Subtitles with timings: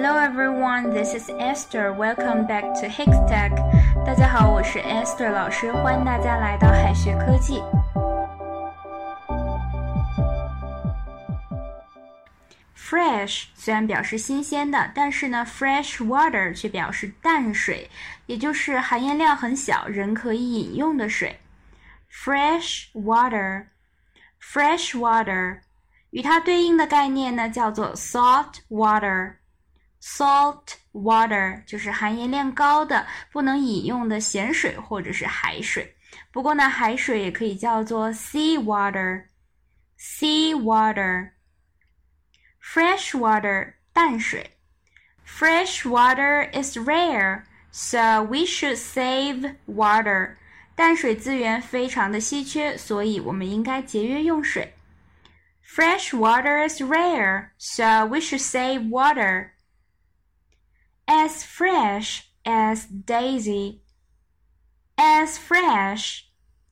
[0.00, 1.92] Hello everyone, this is Esther.
[1.92, 3.52] Welcome back to Hikstech.
[4.06, 7.62] 大家好，我是 Esther 老师，欢迎大家来到海学科技。
[12.74, 17.90] Fresh 虽然表示新鲜的，但是呢，fresh water 却表示淡水，
[18.24, 21.38] 也就是含盐量很小，人可以饮用的水。
[22.10, 25.58] Fresh water，fresh water，
[26.10, 29.34] 与它对应的概念呢叫做 salt water。
[30.00, 35.96] Salt water 就是含盐量高的、不能饮用的咸水或者是海水。
[36.30, 44.58] 不过呢，海水也可以叫做 sea water。Sea water。Fresh water 淡水。
[45.24, 50.36] Fresh water is rare, so we should save water.
[50.74, 54.74] 淡水资源非常的稀缺，所以我们应该节约用水。
[55.66, 59.49] Fresh water is rare, so we should save water
[61.10, 63.78] as fresh as daisy,
[64.96, 66.22] as fresh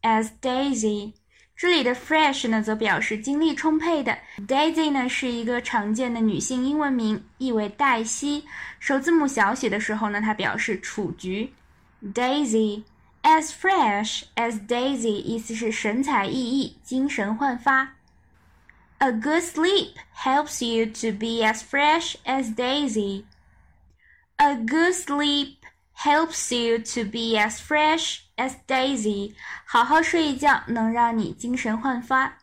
[0.03, 1.15] as daisy。
[1.57, 4.19] 这里的 fresh 呢，则表示精力充沛的。
[4.49, 8.45] Daisy 呢，是一个常见的女性英文名，意为黛西。
[8.81, 11.55] 首字母小写的时候呢，它表示雏菊。
[12.03, 12.83] Daisy
[13.23, 17.95] as fresh as daisy，意思是神采奕奕，精神焕发。
[18.99, 23.25] A good sleep helps you to be as fresh as daisy.
[24.39, 25.59] A good sleep
[25.97, 29.35] helps you to be as fresh as Daisy。
[29.65, 32.39] 好好睡一觉能让你精神焕发。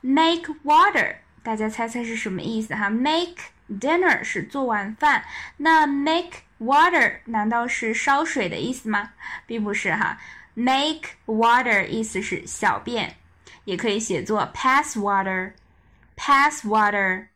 [0.00, 2.90] Make water，大家猜猜是什么意思哈？
[2.90, 3.36] Make
[3.68, 5.24] dinner 是做晚饭，
[5.56, 9.12] 那 make water 难道是烧水的意思吗？
[9.46, 10.18] 并不是哈。
[10.54, 13.16] Make water 意思是小便，
[13.64, 17.26] 也可以写作 pass water。Pass water。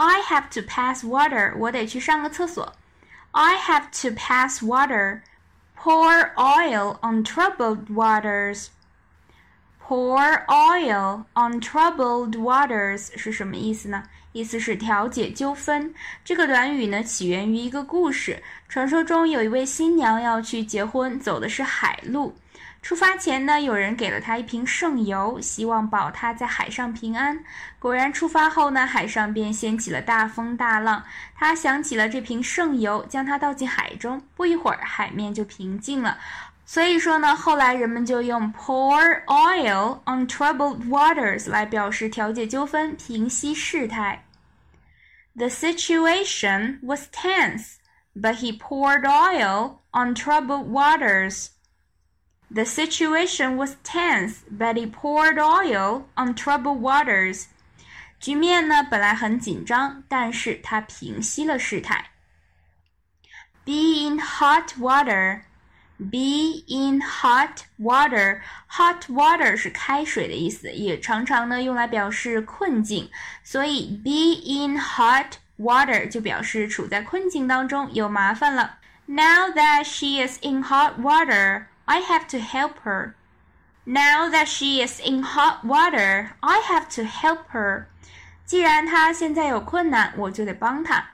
[0.00, 1.54] I have to pass water.
[1.56, 2.74] 我得去上个厕所。
[3.32, 5.22] I have to pass water.
[5.74, 8.68] Pour oil on troubled waters.
[9.80, 14.02] Pour oil on troubled waters 是什么意思呢？
[14.32, 15.94] 意思是调解纠纷。
[16.24, 18.42] 这个短语呢，起源于一个故事。
[18.68, 22.36] 传说中有一位新娘要去结婚，走的是海路。
[22.81, 27.37] 出发前呢，有人给了他一瓶圣油，希望保他在海上平安。
[27.77, 31.03] 果然，出发后呢，海上便掀起了大风大浪。
[31.35, 36.17] 他想起了这瓶圣油，将它倒进海中，不一会儿，海面就平静了。
[36.65, 44.25] 所以说呢，后来人们就用 pour oil on troubled waters 来表示调解纠纷、平息事态。
[45.35, 47.75] The situation was tense,
[48.15, 51.49] but he poured oil on troubled waters.
[52.50, 57.46] The situation was tense, but he poured oil on troubled waters.
[58.20, 62.10] 局面呢本来很紧张，但是他平息了事态。
[63.64, 65.40] Be in hot water.
[65.98, 68.40] Be in hot water.
[68.68, 73.10] Hot water 是开水的意思，也常常呢用来表示困境。
[73.42, 78.78] 所以 be in hot water 就表示处在困境当中，有麻烦了。
[79.06, 81.66] Now that she is in hot water.
[81.90, 83.14] I have to help her.
[83.84, 87.86] Now that she is in hot water, I have to help her.
[88.44, 91.10] 既然她现在有困难，我就得帮她。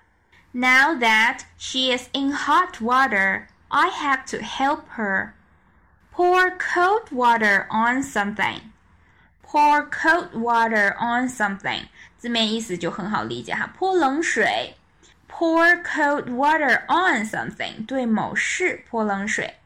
[0.53, 5.33] Now that she is in hot water, I have to help her.
[6.13, 8.61] Pour cold water on something.
[9.43, 11.89] Pour cold water on something.
[12.19, 14.77] 字面意思就很好理解哈，泼冷水。
[15.29, 19.57] Pour cold water on something，对某事泼冷水。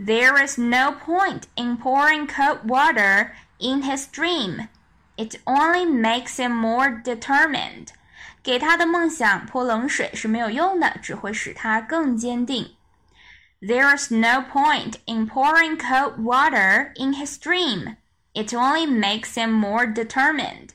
[0.00, 4.68] there is no point in pouring cold water in his dream.
[5.16, 7.88] It only makes him more determined.
[8.42, 12.76] 给他的梦想泼冷水是没有用的，只会使他更坚定。
[13.60, 17.96] There is no point in pouring cold water in his dream.
[18.34, 20.70] It only makes him more determined.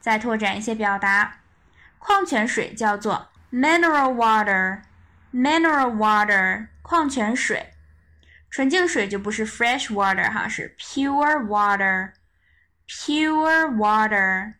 [0.00, 1.38] 再拓展一些表达，
[1.98, 7.71] 矿泉水叫做 mineral water，mineral water，矿泉水。
[8.52, 12.14] 纯净水就不是 fresh water 哈，是 pure water，pure
[13.76, 14.54] water。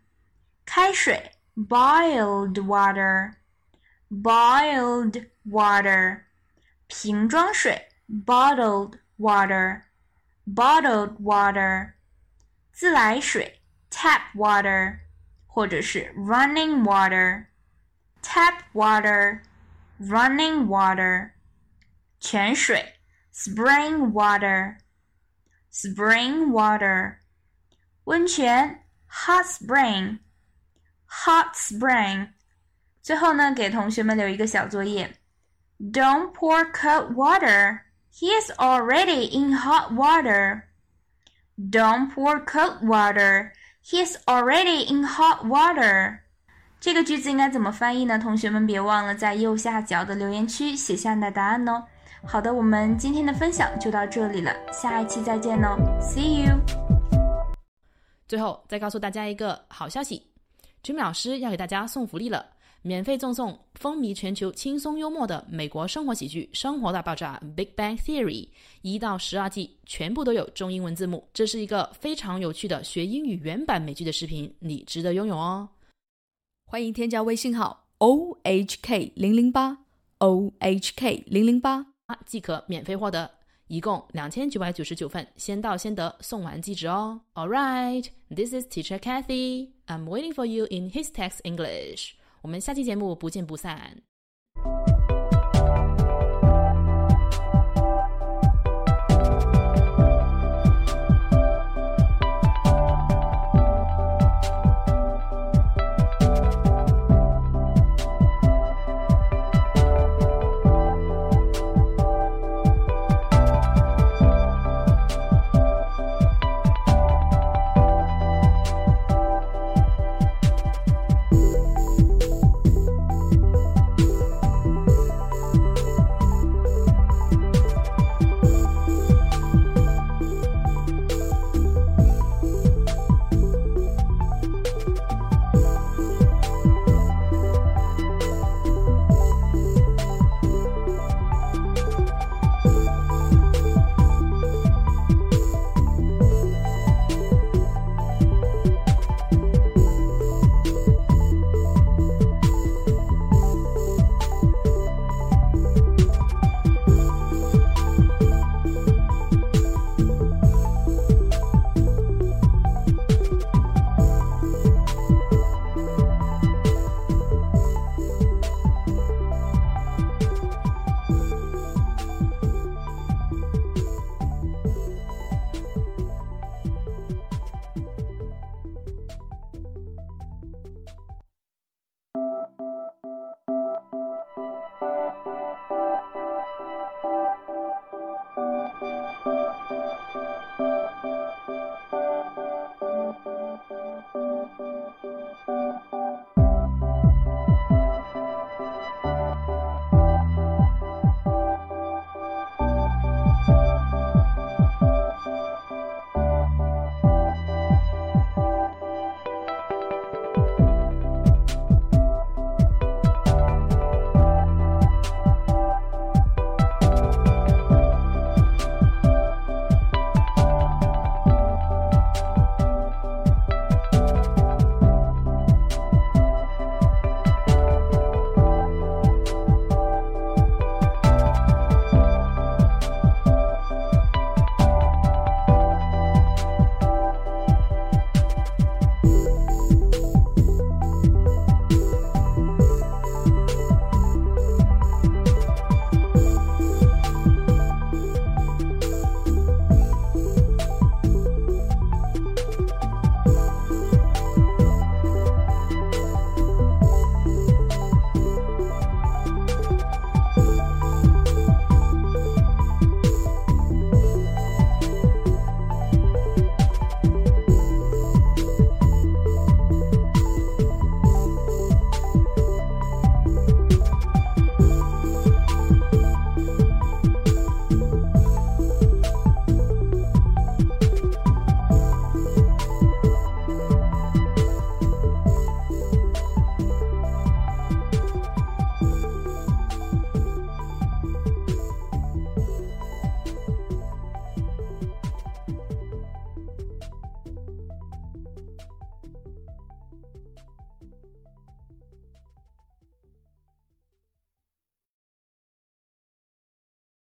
[0.65, 2.55] 开水 boiled
[4.11, 6.25] water，boiled water。
[6.87, 7.89] 瓶装水
[8.27, 11.93] bottled water，bottled water。
[12.73, 14.99] 自来水 tap water，
[15.47, 21.31] 或者是 running water，tap water，running water。
[22.21, 22.95] 泉水。
[23.33, 24.77] spring water,
[25.73, 27.17] spring water，
[28.05, 32.31] 温泉，hot spring，hot spring。
[33.03, 35.15] 最后呢，给同学们留一个小作业：
[35.79, 37.81] Don't pour cold water.
[38.13, 40.63] He is already in hot water.
[41.57, 43.53] Don't pour cold water.
[43.85, 46.21] He is already in hot water.
[46.81, 48.19] 这个句子应该怎么翻译呢？
[48.19, 51.87] 同学们别忘了在右下角的留言区写下你的答案哦。
[52.26, 56.58] 好的，我们今天的分享就到这里了，下一期再见喽，See you。
[58.28, 60.26] 最后再告诉大家一个好消息
[60.82, 62.46] ，Jimmy 老师要给大家送福利了。
[62.86, 68.50] 免费赠送风靡全球、轻松幽默的美国生活喜剧《生活大爆炸》（Big Bang Theory）
[68.82, 71.26] 一到十二季，全部都有中英文字幕。
[71.34, 75.70] 这是一个非常有趣的学英语原版美剧的视频，你值得拥有哦！
[76.66, 79.78] 欢迎添加微信号 o h k 零零八
[80.18, 81.86] o h k 零零八，
[82.26, 83.30] 即可免费获得，
[83.68, 87.22] 一共两千九百九十九份，先到先得，送完即止哦。
[87.34, 89.70] All right, this is Teacher Kathy.
[89.88, 92.12] I'm waiting for you in His Text English.
[92.42, 94.02] 我们下期节目不见不散。